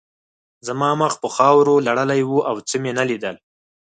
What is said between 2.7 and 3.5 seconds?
مې نه لیدل